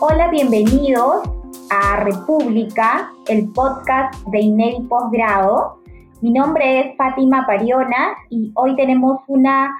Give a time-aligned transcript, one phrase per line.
[0.00, 1.28] Hola, bienvenidos
[1.70, 5.80] a República, el podcast de INEDI Postgrado.
[6.20, 9.74] Mi nombre es Fátima Pariona y hoy tenemos una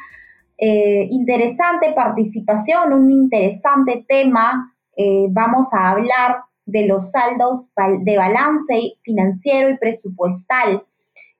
[0.56, 4.74] eh, interesante participación, un interesante tema.
[4.96, 7.66] Eh, vamos a hablar de los saldos
[8.00, 10.82] de balance financiero y presupuestal.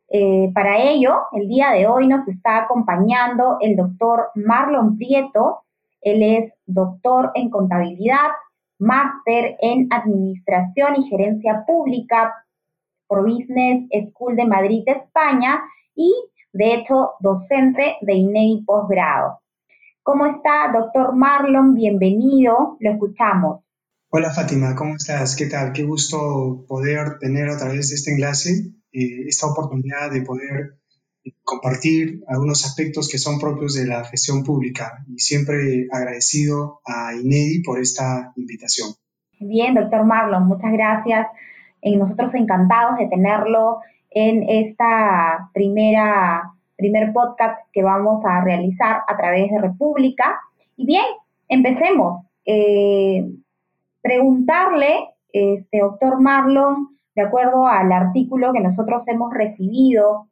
[0.08, 5.64] Eh, para ello, el día de hoy nos está acompañando el doctor Marlon Prieto.
[6.00, 8.28] Él es doctor en contabilidad,
[8.78, 12.34] máster en Administración y Gerencia Pública
[13.06, 15.60] por Business School de Madrid, España,
[15.94, 16.14] y
[16.52, 19.40] de hecho docente de INEI posgrado.
[20.02, 21.74] ¿Cómo está, doctor Marlon?
[21.74, 23.60] Bienvenido, lo escuchamos.
[24.10, 25.36] Hola Fátima, ¿cómo estás?
[25.36, 25.72] ¿Qué tal?
[25.72, 30.78] Qué gusto poder tener a través de este enlace eh, esta oportunidad de poder
[31.44, 37.62] compartir algunos aspectos que son propios de la gestión pública y siempre agradecido a INEDI
[37.62, 38.90] por esta invitación.
[39.40, 41.26] Bien, doctor Marlon, muchas gracias.
[41.82, 43.78] Eh, nosotros encantados de tenerlo
[44.10, 50.40] en esta primera primer podcast que vamos a realizar a través de República.
[50.76, 51.04] Y bien,
[51.48, 52.24] empecemos.
[52.46, 53.28] Eh,
[54.00, 60.28] preguntarle, este, doctor Marlon, de acuerdo al artículo que nosotros hemos recibido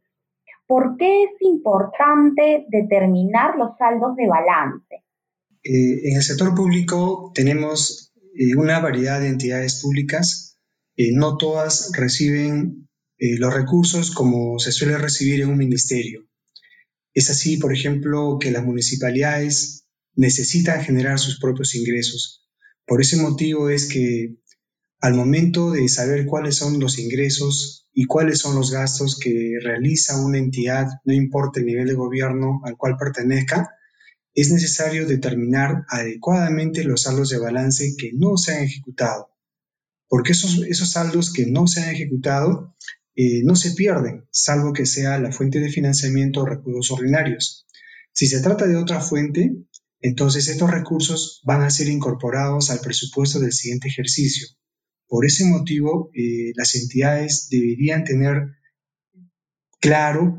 [0.67, 5.05] ¿Por qué es importante determinar los saldos de balance?
[5.63, 10.59] Eh, en el sector público tenemos eh, una variedad de entidades públicas.
[10.97, 16.27] Eh, no todas reciben los recursos como se suele recibir en un ministerio.
[17.15, 22.47] Es así, por ejemplo, que las municipalidades necesitan generar sus propios ingresos.
[22.87, 24.37] Por ese motivo es que
[25.01, 30.23] al momento de saber cuáles son los ingresos y cuáles son los gastos que realiza
[30.23, 33.71] una entidad, no importa el nivel de gobierno al cual pertenezca,
[34.35, 39.31] es necesario determinar adecuadamente los saldos de balance que no se han ejecutado.
[40.09, 42.75] Porque esos, esos saldos que no se han ejecutado
[43.15, 47.67] eh, no se pierden, salvo que sea la fuente de financiamiento o recursos ordinarios.
[48.13, 49.57] Si se trata de otra fuente,
[50.01, 54.49] entonces estos recursos van a ser incorporados al presupuesto del siguiente ejercicio
[55.09, 58.49] por ese motivo, eh, las entidades deberían tener
[59.81, 60.39] claro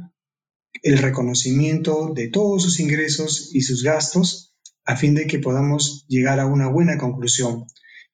[0.84, 6.40] el reconocimiento de todos sus ingresos y sus gastos a fin de que podamos llegar
[6.40, 7.66] a una buena conclusión.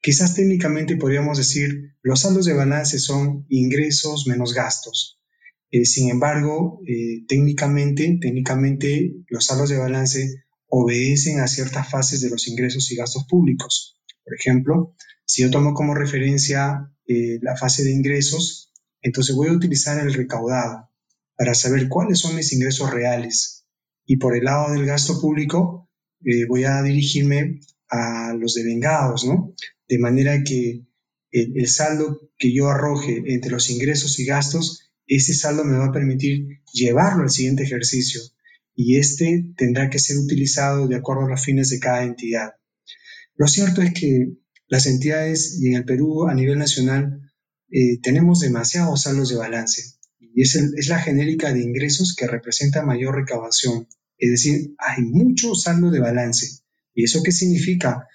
[0.01, 5.19] Quizás técnicamente podríamos decir los saldos de balance son ingresos menos gastos.
[5.71, 12.29] Eh, sin embargo, eh, técnicamente, técnicamente los saldos de balance obedecen a ciertas fases de
[12.29, 13.99] los ingresos y gastos públicos.
[14.23, 14.95] Por ejemplo,
[15.25, 20.13] si yo tomo como referencia eh, la fase de ingresos, entonces voy a utilizar el
[20.13, 20.89] recaudado
[21.35, 23.65] para saber cuáles son mis ingresos reales.
[24.05, 25.89] Y por el lado del gasto público,
[26.23, 29.53] eh, voy a dirigirme a los devengados, ¿no?
[29.87, 30.85] De manera que
[31.31, 35.87] el, el saldo que yo arroje entre los ingresos y gastos, ese saldo me va
[35.87, 38.21] a permitir llevarlo al siguiente ejercicio
[38.75, 42.53] y este tendrá que ser utilizado de acuerdo a los fines de cada entidad.
[43.35, 44.33] Lo cierto es que
[44.67, 47.31] las entidades y en el Perú a nivel nacional
[47.69, 53.15] eh, tenemos demasiados saldos de balance y es, la genérica de ingresos que representa mayor
[53.15, 53.87] recaudación.
[54.17, 56.63] Es decir, hay mucho saldo de balance.
[56.93, 58.07] ¿Y eso qué significa?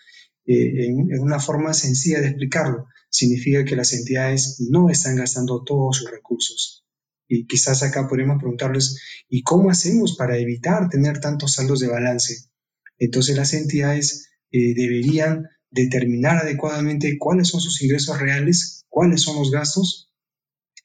[0.47, 5.63] Eh, en, en, una forma sencilla de explicarlo, significa que las entidades no están gastando
[5.63, 6.85] todos sus recursos.
[7.29, 8.99] Y quizás acá podemos preguntarles,
[9.29, 12.49] ¿y cómo hacemos para evitar tener tantos saldos de balance?
[12.99, 19.51] Entonces las entidades eh, deberían determinar adecuadamente cuáles son sus ingresos reales, cuáles son los
[19.51, 20.09] gastos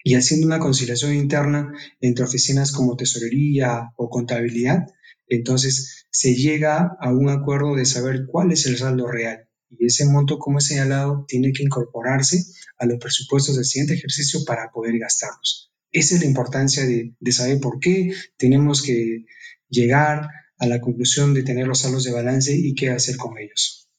[0.03, 4.85] y haciendo una conciliación interna entre oficinas como tesorería o contabilidad,
[5.27, 9.47] entonces se llega a un acuerdo de saber cuál es el saldo real.
[9.69, 12.43] Y ese monto, como he señalado, tiene que incorporarse
[12.77, 15.71] a los presupuestos del siguiente ejercicio para poder gastarlos.
[15.91, 19.25] Esa es la importancia de, de saber por qué tenemos que
[19.69, 20.27] llegar
[20.63, 23.89] a la conclusión de tener los saldos de balance y qué hacer con ellos.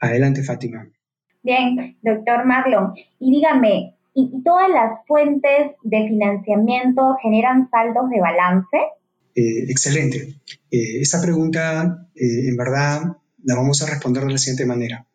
[0.00, 0.88] Adelante, Fátima.
[1.42, 2.94] Bien, doctor Marlon.
[3.18, 8.76] Y dígame, ¿y todas las fuentes de financiamiento generan saldos de balance?
[9.34, 10.36] Eh, excelente.
[10.70, 15.08] Eh, esta pregunta, eh, en verdad, la vamos a responder de la siguiente manera.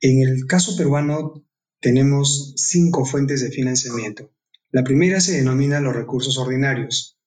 [0.00, 1.44] En el caso peruano
[1.80, 4.30] tenemos cinco fuentes de financiamiento.
[4.70, 7.19] La primera se denomina los recursos ordinarios.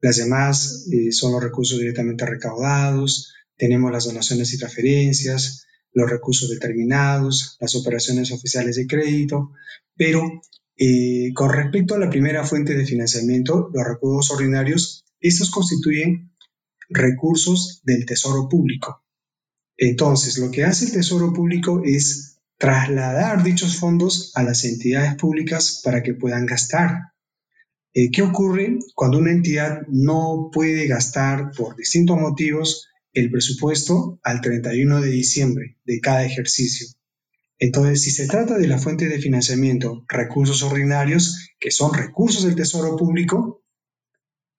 [0.00, 7.56] Las demás son los recursos directamente recaudados, tenemos las donaciones y transferencias, los recursos determinados,
[7.60, 9.52] las operaciones oficiales de crédito,
[9.96, 10.42] pero
[10.76, 16.32] eh, con respecto a la primera fuente de financiamiento, los recursos ordinarios, estos constituyen
[16.88, 19.04] recursos del tesoro público.
[19.76, 25.80] Entonces, lo que hace el Tesoro Público es trasladar dichos fondos a las entidades públicas
[25.82, 27.13] para que puedan gastar.
[27.96, 34.40] Eh, ¿Qué ocurre cuando una entidad no puede gastar por distintos motivos el presupuesto al
[34.40, 36.88] 31 de diciembre de cada ejercicio?
[37.56, 42.56] Entonces, si se trata de la fuente de financiamiento, recursos ordinarios, que son recursos del
[42.56, 43.62] Tesoro Público,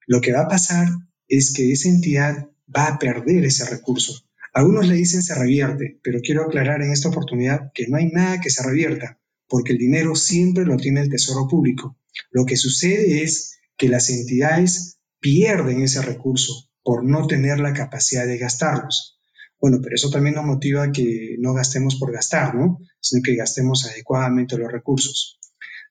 [0.07, 0.87] lo que va a pasar
[1.27, 4.13] es que esa entidad va a perder ese recurso.
[4.53, 8.39] Algunos le dicen se revierte, pero quiero aclarar en esta oportunidad que no hay nada
[8.39, 11.97] que se revierta, porque el dinero siempre lo tiene el Tesoro Público.
[12.31, 18.27] Lo que sucede es que las entidades pierden ese recurso por no tener la capacidad
[18.27, 19.19] de gastarlos.
[19.59, 22.77] Bueno, pero eso también nos motiva que no gastemos por gastar, ¿no?
[22.99, 25.39] Sino que gastemos adecuadamente los recursos.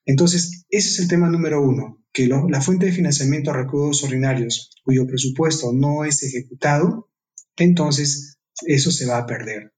[0.05, 4.69] Entonces, ese es el tema número uno, que la fuente de financiamiento a recursos ordinarios
[4.83, 7.09] cuyo presupuesto no es ejecutado,
[7.57, 9.73] entonces eso se va a perder.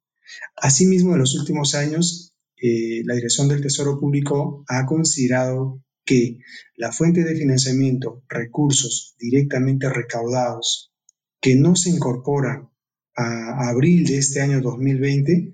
[0.56, 6.40] Asimismo, en los últimos años, eh, la Dirección del Tesoro Público ha considerado que
[6.76, 10.92] la fuente de financiamiento, recursos directamente recaudados
[11.40, 12.70] que no se incorporan
[13.16, 15.54] a abril de este año 2020,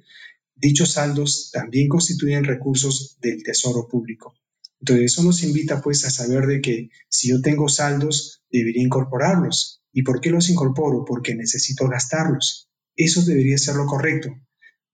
[0.55, 4.33] dichos saldos también constituyen recursos del Tesoro Público.
[4.79, 9.81] Entonces eso nos invita pues a saber de que si yo tengo saldos, debería incorporarlos.
[9.91, 11.05] ¿Y por qué los incorporo?
[11.05, 12.69] Porque necesito gastarlos.
[12.95, 14.29] Eso debería ser lo correcto,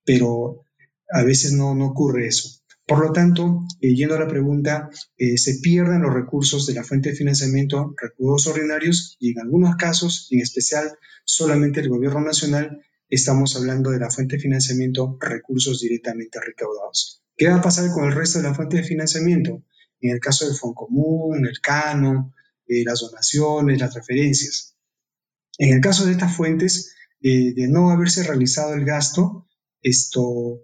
[0.04, 0.64] pero
[1.12, 2.59] a veces no, no ocurre eso.
[2.86, 6.84] Por lo tanto, eh, yendo a la pregunta, eh, se pierden los recursos de la
[6.84, 12.82] fuente de financiamiento, recursos ordinarios, y en algunos casos, en especial solamente el gobierno nacional,
[13.08, 17.22] estamos hablando de la fuente de financiamiento, recursos directamente recaudados.
[17.36, 19.64] ¿Qué va a pasar con el resto de la fuente de financiamiento?
[20.00, 22.32] en el caso del Común, el Cano,
[22.66, 24.76] eh, las donaciones, las referencias.
[25.58, 29.46] En el caso de estas fuentes, eh, de no haberse realizado el gasto,
[29.82, 30.60] esto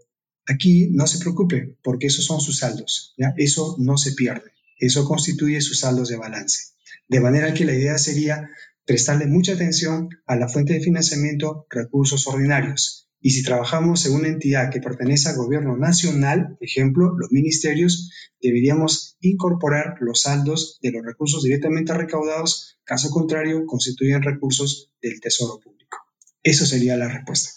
[0.46, 3.34] aquí no se preocupe, porque esos son sus saldos, ¿ya?
[3.36, 6.72] eso no se pierde, eso constituye sus saldos de balance.
[7.08, 8.48] De manera que la idea sería
[8.84, 14.28] prestarle mucha atención a la fuente de financiamiento recursos ordinarios y si trabajamos en una
[14.28, 21.04] entidad que pertenece al gobierno nacional, ejemplo, los ministerios, deberíamos incorporar los saldos de los
[21.04, 25.98] recursos directamente recaudados, caso contrario, constituyen recursos del Tesoro Público.
[26.42, 27.50] Eso sería la respuesta.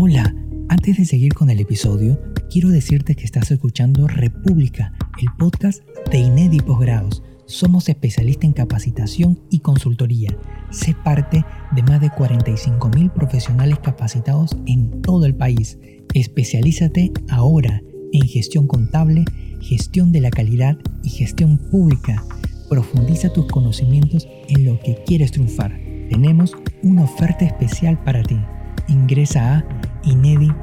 [0.00, 0.32] Hola,
[0.68, 6.18] antes de seguir con el episodio, quiero decirte que estás escuchando República, el podcast de
[6.18, 10.30] Inedi Posgrados somos especialistas en capacitación y consultoría.
[10.70, 15.80] Sé parte de más de 45.000 profesionales capacitados en todo el país.
[16.14, 19.24] Especialízate ahora en gestión contable,
[19.60, 22.22] gestión de la calidad y gestión pública.
[22.68, 25.76] Profundiza tus conocimientos en lo que quieres triunfar.
[26.08, 28.38] Tenemos una oferta especial para ti.
[28.86, 30.58] Ingresa a inedi.edu.pe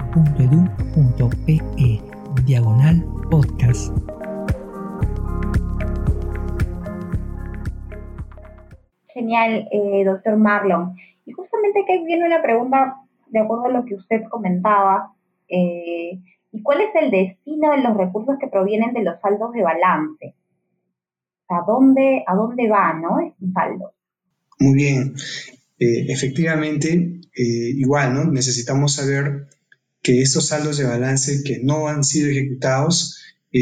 [2.46, 3.94] diagonal podcast.
[9.14, 10.96] Genial, eh, doctor Marlon.
[11.26, 12.98] Y justamente aquí viene una pregunta
[13.28, 15.14] de acuerdo a lo que usted comentaba.
[15.48, 16.20] Eh,
[16.52, 20.36] ¿Y cuál es el destino de los recursos que provienen de los saldos de balance?
[21.50, 23.20] ¿A dónde, a dónde va, no?
[23.20, 23.92] Este saldo.
[24.60, 25.14] Muy bien.
[25.80, 28.32] Eh, efectivamente, igual, ¿no?
[28.32, 29.48] Necesitamos saber
[30.02, 33.20] que estos saldos de balance que no han sido ejecutados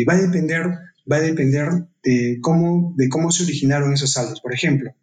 [0.08, 0.68] va a depender,
[1.12, 1.70] va a depender
[2.04, 4.42] de cómo, de cómo se originaron esos saldos.
[4.42, 4.94] Por ejemplo,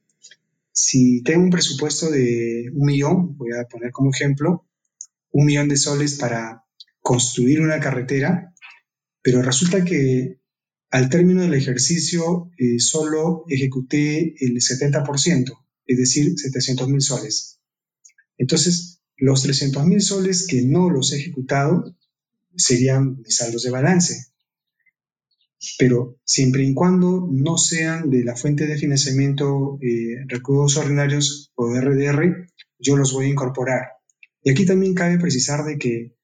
[0.73, 4.67] si tengo un presupuesto de un millón, voy a poner como ejemplo,
[5.33, 6.65] un millón de soles para
[7.01, 8.55] construir una carretera,
[9.23, 10.39] pero resulta que
[10.91, 15.53] al término del ejercicio eh, solo ejecuté el 70%,
[15.87, 17.59] es decir, 700 mil soles.
[18.39, 21.97] Entonces, los 300 mil soles que no los he ejecutado
[22.57, 24.31] serían mis saldos de balance
[25.79, 31.69] pero siempre y cuando no sean de la fuente de financiamiento eh, recursos ordinarios o
[31.69, 33.83] RDR, yo los voy a incorporar.
[34.43, 36.17] Y aquí también cabe precisar de que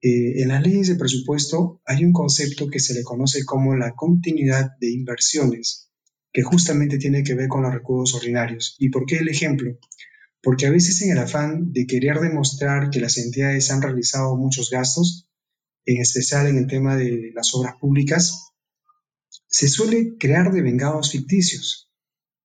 [0.00, 3.94] eh, en las leyes de presupuesto hay un concepto que se le conoce como la
[3.94, 5.87] continuidad de inversiones,
[6.32, 8.76] que justamente tiene que ver con los recursos ordinarios.
[8.78, 9.78] ¿Y por qué el ejemplo?
[10.42, 14.70] Porque a veces en el afán de querer demostrar que las entidades han realizado muchos
[14.70, 15.28] gastos,
[15.84, 18.52] en especial en el tema de las obras públicas,
[19.46, 21.90] se suele crear de vengados ficticios.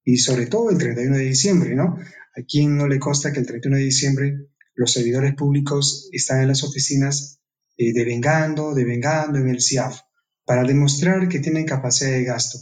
[0.06, 1.98] Y sobre todo el 31 de diciembre, ¿no?
[2.36, 4.34] ¿A quién no le consta que el 31 de diciembre
[4.76, 7.40] los servidores públicos están en las oficinas
[7.78, 10.00] eh, devengando, devengando en el CIAF
[10.46, 12.58] para demostrar que tienen capacidad de gasto?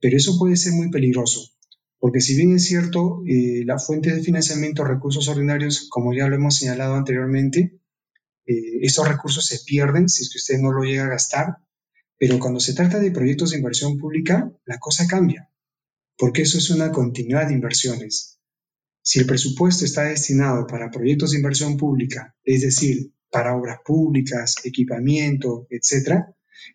[0.00, 1.50] Pero eso puede ser muy peligroso,
[2.00, 6.36] Porque si bien es cierto, eh, la fuente de financiamiento, recursos ordinarios, como ya lo
[6.36, 7.80] hemos señalado anteriormente,
[8.46, 11.56] eh, estos recursos se pierden si es que usted no lo llega a gastar,
[12.16, 15.50] pero cuando se trata de proyectos de inversión pública, la cosa cambia,
[16.16, 18.38] porque eso es una continuidad de inversiones.
[19.02, 24.54] Si el presupuesto está destinado para proyectos de inversión pública, es decir, para obras públicas,
[24.64, 26.26] equipamiento, etc.,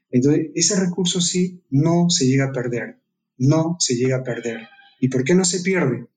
[0.09, 3.02] entonces ese recurso sí no se llega a perder,
[3.37, 4.67] no se llega a perder.
[4.99, 6.07] ¿Y por qué no se pierde?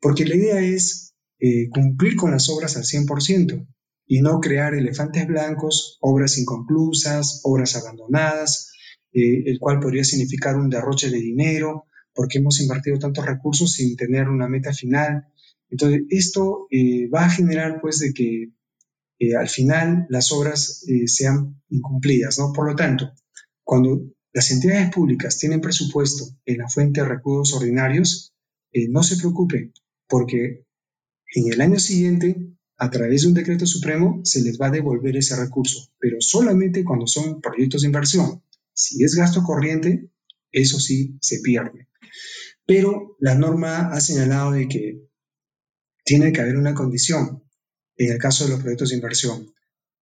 [0.00, 3.66] Porque la idea es eh, cumplir con las obras al 100%
[4.06, 8.72] y no crear elefantes blancos, obras inconclusas, obras abandonadas,
[9.12, 13.96] eh, el cual podría significar un derroche de dinero, porque hemos invertido tantos recursos sin
[13.96, 15.26] tener una meta final.
[15.68, 18.52] Entonces, esto eh, va a generar pues de que
[19.38, 22.52] al final las obras sean incumplidas, ¿no?
[22.52, 23.12] Por lo tanto,
[23.62, 28.34] cuando las entidades públicas tienen presupuesto en la fuente de recursos ordinarios,
[28.72, 29.72] eh, no se preocupen,
[30.08, 30.66] porque
[31.36, 32.36] en el año siguiente,
[32.76, 36.82] a través de un decreto supremo, se les va a devolver ese recurso, pero solamente
[36.82, 38.42] cuando son proyectos de inversión.
[38.72, 40.10] Si es gasto corriente,
[40.50, 41.88] eso sí se pierde.
[42.66, 45.00] Pero la norma ha señalado de que
[46.04, 47.44] tiene que haber una condición
[47.96, 49.54] en el caso de los proyectos de inversión,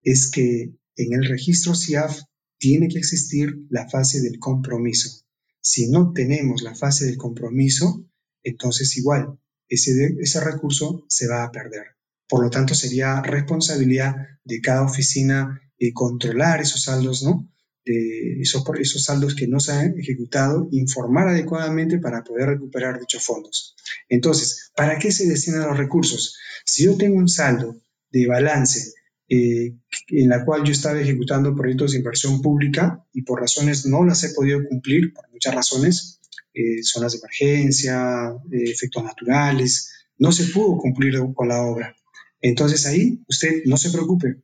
[0.02, 2.22] es que en el registro CIAF
[2.62, 5.26] tiene que existir la fase del compromiso.
[5.60, 8.06] Si no tenemos la fase del compromiso,
[8.44, 9.36] entonces igual,
[9.68, 11.96] ese, recurso se va a perder.
[12.28, 14.14] Por lo tanto, sería responsabilidad
[14.44, 17.50] de cada oficina eh, controlar esos saldos, ¿no?
[17.84, 23.74] De esos saldos que no se han ejecutado, informar adecuadamente para poder recuperar dichos fondos.
[24.08, 26.38] Entonces, ¿para qué se destinan los recursos?
[26.64, 28.92] Si yo tengo un saldo de balance
[29.34, 34.04] eh, en la cual yo estaba ejecutando proyectos de inversión pública y por razones no
[34.04, 36.20] las he podido cumplir, por muchas razones,
[36.52, 41.96] eh, zonas de emergencia, eh, efectos naturales, no se pudo cumplir con la obra.
[42.42, 44.42] Entonces ahí usted no se preocupe.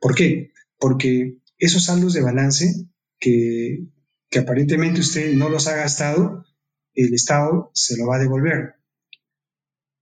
[0.00, 0.52] ¿Por qué?
[0.78, 2.86] Porque esos saldos de balance
[3.18, 3.88] que,
[4.30, 6.46] que aparentemente usted no los ha gastado,
[6.94, 8.74] el Estado se lo va a devolver.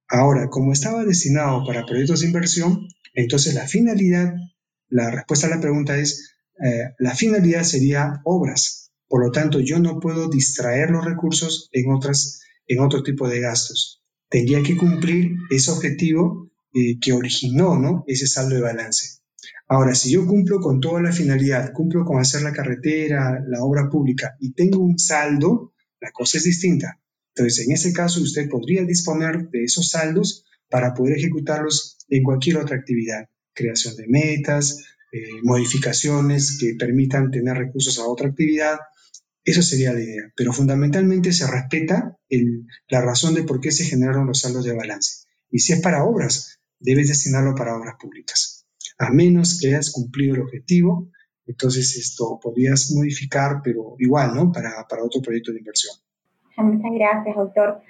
[0.09, 4.35] Ahora, como estaba destinado para proyectos de inversión, entonces, la finalidad,
[4.89, 8.91] la respuesta a la pregunta es, eh, la finalidad sería obras.
[9.09, 13.41] Por lo tanto, yo no puedo distraer los recursos en, otras, en otro tipo de
[13.41, 14.03] gastos.
[14.29, 18.05] Tendría que cumplir ese objetivo eh, que originó ¿no?
[18.07, 19.21] ese saldo de balance.
[19.67, 23.89] Ahora, si yo cumplo con toda la finalidad, cumplo con hacer la carretera, la obra
[23.89, 27.01] pública y tengo un saldo, la cosa es distinta.
[27.35, 32.59] Entonces, en ese caso, usted podría disponer de esos saldos para poder ejecutarlos en cualquier
[32.59, 38.79] otra actividad, creación de metas, eh, modificaciones que permitan tener recursos a otra actividad.
[39.45, 42.17] Eso sería la idea, pero fundamentalmente se respeta
[42.89, 45.27] la razón de por qué se generaron los saldos de balance.
[45.51, 48.65] Y si es para obras, debes destinarlo para obras públicas.
[48.99, 51.11] A menos que hayas cumplido el objetivo,
[51.47, 54.53] entonces esto podrías modificar, pero igual, ¿no?
[54.53, 55.97] Para, para otro proyecto de inversión.
[56.57, 57.83] Muchas gracias, doctor.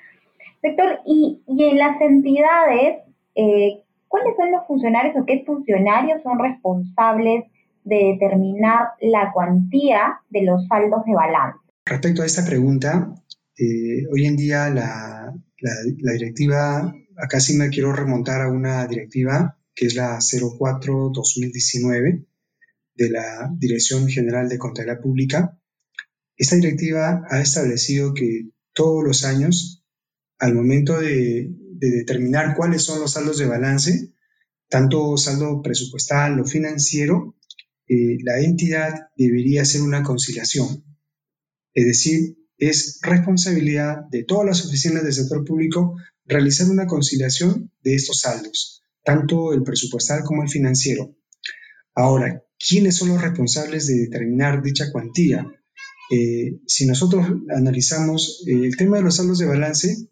[0.63, 2.99] Doctor, y, en las entidades,
[3.35, 7.45] eh, ¿cuáles son los funcionarios o qué funcionarios son responsables
[7.85, 11.59] de determinar la cuantía de los saldos de balance?
[11.87, 13.15] Respecto a esta pregunta,
[13.57, 15.33] eh, hoy en día la,
[16.13, 22.27] directiva, acá sí me quiero remontar a una directiva que es la 04-2019
[22.97, 25.57] de la Dirección General de Contabilidad Pública.
[26.37, 29.80] Esta directiva ha establecido que todos los años
[30.41, 34.13] al momento de, determinar cuáles son los saldos de balance,
[34.69, 37.37] tanto saldo presupuestal o financiero,
[37.89, 40.85] eh, la entidad debería hacer una conciliación.
[41.73, 47.95] Es decir, es responsabilidad de todas las oficinas del sector público realizar una conciliación de
[47.95, 51.17] estos saldos, tanto el presupuestal como el financiero.
[51.95, 55.47] Ahora, ¿quiénes son los responsables de determinar dicha cuantía?
[56.11, 60.11] Eh, si nosotros analizamos eh, el tema de los saldos de balance,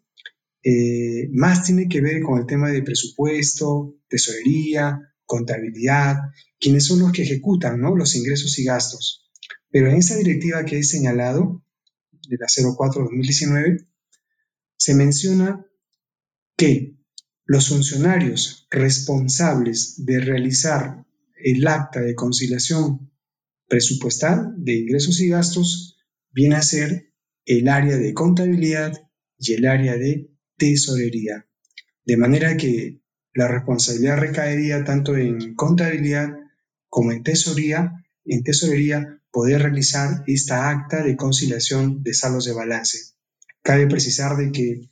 [0.63, 6.17] eh, más tiene que ver con el tema de presupuesto, tesorería, contabilidad,
[6.59, 9.29] quienes son los que ejecutan los ingresos y gastos.
[9.69, 11.63] Pero en esa directiva que he señalado,
[12.27, 13.87] de la 04-2019,
[14.77, 15.65] se menciona
[16.55, 16.95] que
[17.45, 21.05] los funcionarios responsables de realizar
[21.43, 23.11] el acta de conciliación
[23.67, 25.97] presupuestal de ingresos y gastos
[26.31, 27.13] viene a ser
[27.45, 28.93] el área de contabilidad
[29.37, 31.47] y el área de tesorería.
[32.05, 33.01] De manera que
[33.33, 36.29] la responsabilidad recaería tanto en contabilidad
[36.87, 43.13] como en tesorería, en tesorería poder realizar esta acta de conciliación de saldos de balance.
[43.61, 44.89] Cabe precisar de que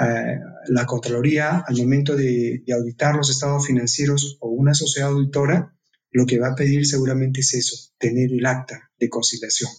[0.00, 5.76] eh, la Contraloría, al momento de, auditar los estados financieros o una sociedad auditora,
[6.10, 9.70] lo que va a pedir seguramente es eso, tener el acta de conciliación.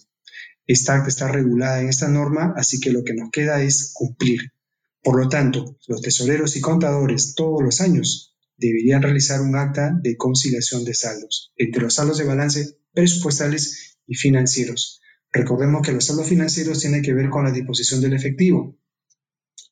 [0.66, 4.52] Esta acta está regulada en esta norma, así que lo que nos queda es cumplir.
[5.02, 10.16] Por lo tanto, los tesoreros y contadores todos los años deberían realizar un acta de
[10.16, 15.00] conciliación de saldos entre los saldos de balance presupuestales y financieros.
[15.32, 18.78] Recordemos que los saldos financieros tienen que ver con la disposición del efectivo,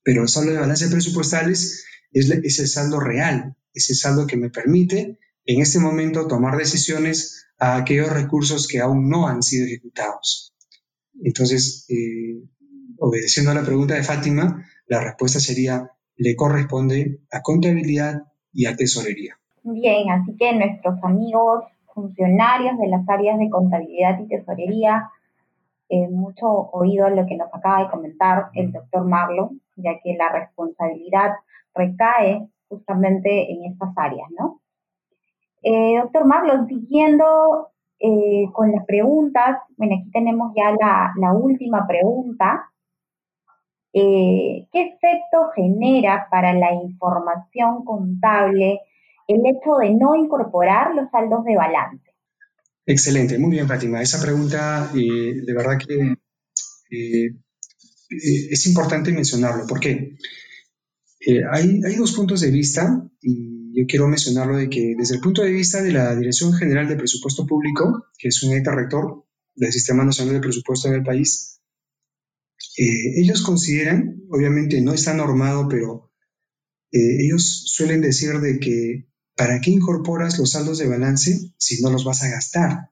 [0.02, 4.50] pero el saldo de balance presupuestales es, el saldo real, es el saldo que me
[4.50, 10.54] permite en este momento tomar decisiones a aquellos recursos que aún no han sido ejecutados.
[11.22, 12.42] Entonces, eh,
[12.98, 18.22] obedeciendo a la pregunta de Fátima, la respuesta sería, le corresponde a contabilidad
[18.52, 19.36] y a tesorería.
[19.62, 21.64] Bien, así que nuestros amigos
[21.94, 25.10] funcionarios de las áreas de contabilidad y tesorería,
[25.88, 30.28] eh, mucho oído lo que nos acaba de comentar el doctor Marlon, ya que la
[30.30, 31.32] responsabilidad
[31.74, 34.60] recae justamente en estas áreas, ¿no?
[35.62, 42.70] Eh, doctor Marlon, siguiendo eh, con las preguntas, bueno, aquí tenemos ya la, última pregunta.
[43.94, 48.80] ¿Qué efecto genera para la información contable
[49.28, 52.04] el hecho de no incorporar los saldos de balance?
[52.86, 54.02] Excelente, muy bien Fátima.
[54.02, 55.94] Esa pregunta eh, de verdad que
[56.90, 59.66] eh, eh, es importante mencionarlo.
[59.66, 60.16] ¿Por qué?
[61.50, 65.40] hay, hay, dos puntos de vista y yo quiero mencionarlo de que desde el punto
[65.42, 69.24] de vista de la Dirección General de Presupuesto Público, que es un ente rector
[69.54, 71.53] del Sistema Nacional de Presupuesto en el país,
[72.76, 76.12] ellos consideran, obviamente no está normado, pero
[76.90, 82.04] ellos suelen decir de que ¿para qué incorporas los saldos de balance si no los
[82.04, 82.90] vas a gastar?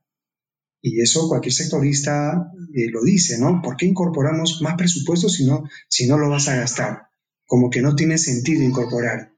[0.80, 3.62] Y eso cualquier sectorista eh, lo dice, ¿no?
[3.62, 7.02] ¿Por qué incorporamos más presupuesto si no, si no lo vas a gastar?
[7.46, 9.32] Como que no tiene sentido incorporar.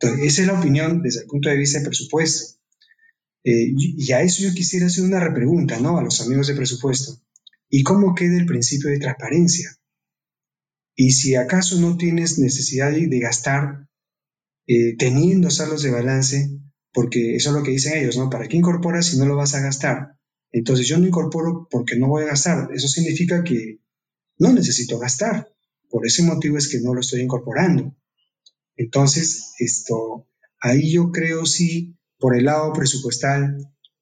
[0.00, 2.58] Entonces, esa es la opinión desde el punto de vista de presupuesto.
[3.44, 5.98] Eh, y a eso yo quisiera hacer una repregunta, ¿no?
[5.98, 7.20] A los amigos de presupuesto.
[7.68, 9.76] ¿Y cómo queda el principio de transparencia?
[10.94, 13.88] Y si acaso no tienes necesidad de gastar
[14.66, 16.50] eh, teniendo saldos de balance,
[16.92, 18.30] porque eso es lo que dicen ellos, ¿no?
[18.30, 20.18] ¿Para qué incorporas si no lo vas a gastar?
[20.50, 22.70] Entonces yo no incorporo porque no voy a gastar.
[22.74, 23.80] Eso significa que
[24.38, 25.48] no necesito gastar.
[25.88, 27.94] Por ese motivo es que no lo estoy incorporando.
[28.76, 30.28] Entonces, esto,
[30.60, 33.58] ahí yo creo sí, por el lado presupuestal,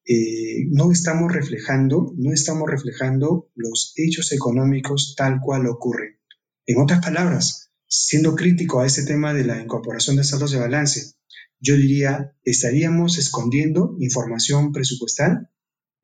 [0.08, 6.20] eh, no estamos reflejando, no estamos reflejando los hechos económicos tal cual ocurren.
[6.66, 11.14] En otras palabras, siendo crítico a este tema de la incorporación de saldos de balance,
[11.58, 15.50] yo diría, estaríamos escondiendo información presupuestal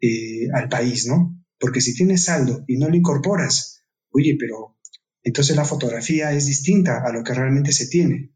[0.01, 1.41] eh, al país, ¿no?
[1.59, 4.79] Porque si tienes saldo y no lo incorporas, oye, pero
[5.23, 8.35] entonces la fotografía es distinta a lo que realmente se tiene.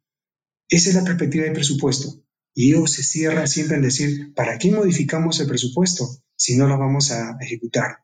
[0.68, 2.25] Esa es la perspectiva del presupuesto.
[2.58, 6.78] Y ellos se cierra siempre en decir, ¿para qué modificamos el presupuesto si no lo
[6.78, 7.98] vamos a ejecutar?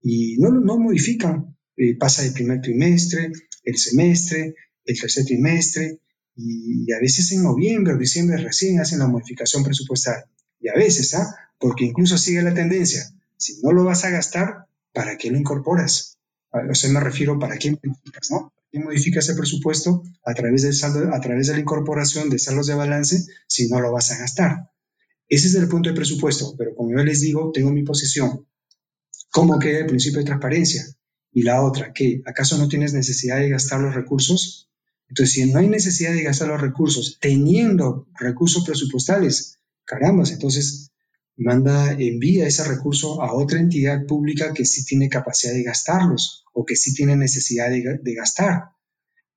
[0.00, 1.56] Y no, no modifican.
[1.76, 3.32] Eh, pasa el primer trimestre,
[3.64, 5.98] el semestre, el tercer trimestre
[6.36, 10.24] y, a veces en noviembre o diciembre recién hacen la modificación presupuestal.
[10.60, 11.34] Y a veces, ¿ah?
[11.58, 13.02] Porque incluso sigue la tendencia.
[13.36, 16.15] Si no lo vas a gastar, ¿para qué lo incorporas?
[16.70, 18.52] O sea, me refiero, ¿para qué modificas, no?
[18.54, 22.38] ¿Para qué modificas el presupuesto a través, del saldo, a través de la incorporación de
[22.38, 24.70] saldos de balance si no lo vas a gastar?
[25.28, 28.46] Ese es el punto de presupuesto, pero como yo les digo, tengo mi posición.
[29.30, 30.84] ¿Cómo queda el principio de transparencia?
[31.32, 32.22] Y la otra, ¿qué?
[32.24, 34.70] ¿acaso no tienes necesidad de gastar los recursos?
[35.08, 40.90] Entonces, si no hay necesidad de gastar los recursos teniendo recursos presupuestales, caramba, entonces
[41.36, 46.64] manda, envía ese recurso a otra entidad pública que sí tiene capacidad de gastarlos o
[46.64, 48.70] que sí tiene necesidad de, gastar.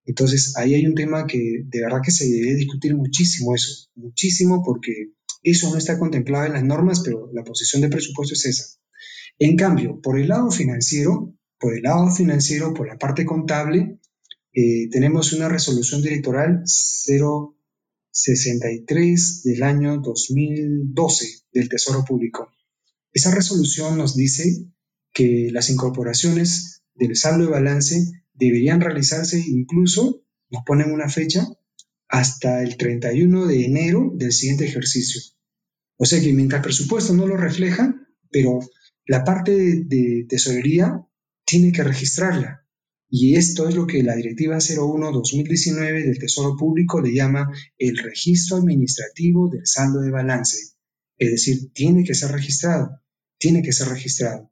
[0.05, 4.63] Entonces, ahí hay un tema que de verdad que se debe discutir muchísimo eso, muchísimo
[4.63, 5.11] porque
[5.43, 8.79] eso no está contemplado en las normas, pero la posición de presupuesto es esa.
[9.37, 13.99] En cambio, por el lado financiero, por el lado financiero, por la parte contable,
[14.53, 16.63] eh, tenemos una resolución directoral
[18.11, 22.51] 063 del año 2012 del Tesoro Público.
[23.11, 24.65] Esa resolución nos dice
[25.13, 31.47] que las incorporaciones del saldo de balance deberían realizarse incluso, nos ponen una fecha,
[32.07, 35.21] hasta el 31 de enero del siguiente ejercicio.
[35.97, 37.95] O sea que mientras el presupuesto no lo refleja,
[38.31, 38.59] pero
[39.05, 41.05] la parte de tesorería
[41.45, 42.65] tiene que registrarla.
[43.09, 48.57] Y esto es lo que la Directiva 01-2019 del Tesoro Público le llama el registro
[48.57, 50.75] administrativo del saldo de balance.
[51.17, 53.01] Es decir, tiene que ser registrado,
[53.39, 54.51] tiene que ser registrado.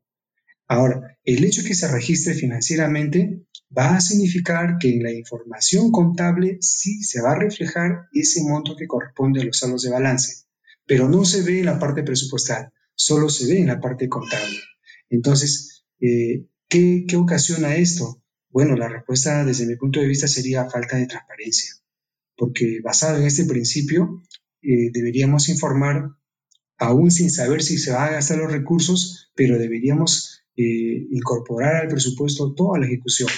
[0.67, 3.45] Ahora, el hecho de que se registre financieramente
[3.77, 8.75] va a significar que en la información contable sí se va a reflejar ese monto
[8.75, 10.45] que corresponde a los saldos de balance,
[10.85, 14.57] pero no se ve en la parte presupuestal, solo se ve en la parte contable.
[15.09, 18.21] Entonces, eh, ¿qué, ¿qué ocasiona esto?
[18.49, 21.73] Bueno, la respuesta desde mi punto de vista sería falta de transparencia,
[22.35, 24.23] porque basado en este principio,
[24.61, 26.11] eh, deberíamos informar,
[26.77, 31.87] aún sin saber si se van a gastar los recursos, pero deberíamos eh, incorporar al
[31.87, 33.29] presupuesto toda la ejecución.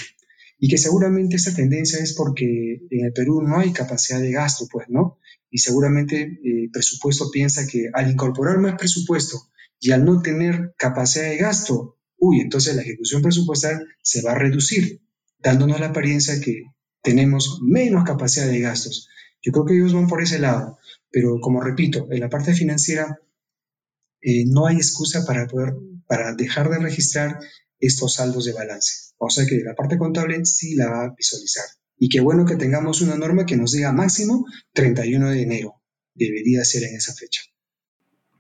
[0.58, 4.68] Y que seguramente esa tendencia es porque en el Perú no hay capacidad de gasto,
[4.72, 5.18] pues, ¿no?
[5.50, 10.74] Y seguramente eh, el presupuesto piensa que al incorporar más presupuesto y al no tener
[10.78, 15.02] capacidad de gasto, uy, entonces la ejecución presupuestal se va a reducir,
[15.40, 16.64] dándonos la apariencia que
[17.02, 19.10] tenemos menos capacidad de gastos.
[19.42, 20.78] Yo creo que ellos van por ese lado,
[21.12, 23.20] pero como repito, en la parte financiera
[24.22, 25.74] eh, no hay excusa para poder,
[26.08, 27.40] para dejar de registrar
[27.80, 29.14] estos saldos de balance.
[29.18, 31.66] O sea que la parte contable sí la va a visualizar.
[31.98, 35.76] Y qué bueno que tengamos una norma que nos diga máximo 31 de enero.
[36.14, 37.42] Debería ser en esa fecha.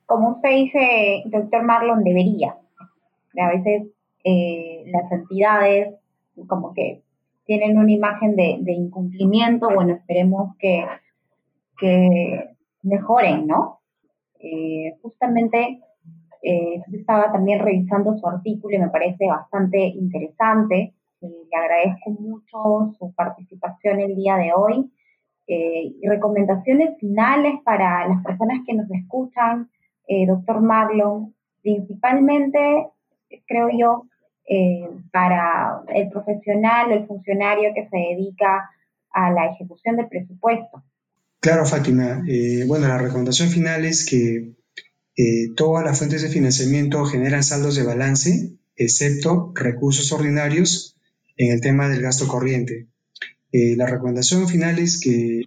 [0.06, 2.56] Como usted dice, doctor Marlon, debería.
[3.42, 3.88] A veces
[4.24, 5.96] eh, las entidades
[6.48, 7.02] como que
[7.46, 10.86] tienen una imagen de, incumplimiento, bueno, esperemos que,
[11.80, 12.50] que
[12.84, 13.80] mejoren, ¿no?
[14.40, 15.82] Eh, justamente
[16.42, 20.94] eh, estaba también revisando su artículo y me parece bastante interesante.
[21.22, 24.92] Eh, le agradezco mucho su participación el día de hoy.
[26.04, 29.68] recomendaciones finales para las personas que nos escuchan,
[30.28, 32.88] doctor Marlon, principalmente,
[33.48, 34.06] creo yo,
[35.12, 38.72] para el profesional o el funcionario que se dedica
[39.12, 40.84] a la ejecución del presupuesto.
[41.40, 42.24] Claro, Fátima.
[42.68, 44.56] bueno, la recomendación final es que
[45.22, 50.96] eh, todas las fuentes de financiamiento generan saldos de balance, excepto recursos ordinarios
[51.36, 52.88] en el tema del gasto corriente.
[53.52, 55.42] Eh, la recomendación final es que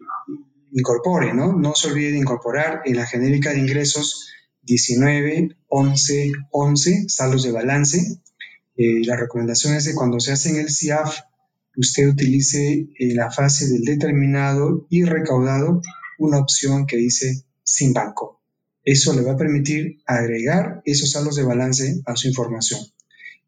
[0.72, 1.54] incorpore, ¿no?
[1.54, 4.30] No se olvide de incorporar en la genérica de ingresos
[4.62, 8.20] 19, 11, 11, saldos de balance.
[8.76, 11.18] Eh, la recomendación es que cuando se hace en el CIAF,
[11.76, 15.80] usted utilice en la fase del determinado y recaudado
[16.18, 18.40] una opción que dice sin banco.
[18.84, 22.80] Eso le va a permitir agregar esos saldos de balance a su información.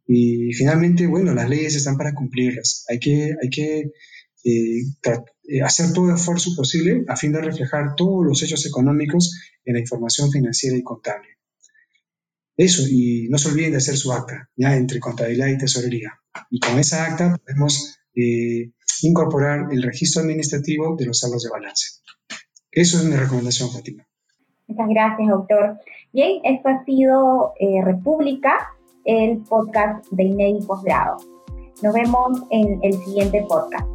[0.07, 2.85] Y finalmente, bueno, las leyes están para cumplirlas.
[2.89, 3.93] Hay que, hay que
[4.45, 4.83] eh,
[5.49, 9.75] eh, hacer todo el esfuerzo posible a fin de reflejar todos los hechos económicos en
[9.75, 11.29] la información financiera y contable.
[12.57, 16.13] Eso, y no se olviden de hacer su acta, ya entre contabilidad y tesorería.
[16.51, 18.71] Y con esa acta podemos eh,
[19.03, 22.01] incorporar el registro administrativo de los saldos de balance.
[22.71, 24.07] Eso es mi recomendación, Fátima.
[24.67, 25.79] Muchas gracias, doctor.
[26.13, 28.73] Bien, esto ha sido eh, República,
[29.05, 31.17] el podcast de INEDI Posgrado.
[31.83, 33.94] Nos vemos en el siguiente podcast.